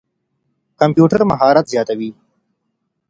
کمپيوټر 0.79 1.19
مهارت 1.31 1.65
زياتوي. 1.71 2.09